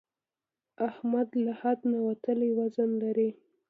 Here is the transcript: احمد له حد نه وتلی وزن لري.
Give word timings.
احمد 0.87 1.27
له 1.43 1.51
حد 1.61 1.79
نه 1.91 1.99
وتلی 2.07 2.49
وزن 2.57 2.89
لري. 3.03 3.29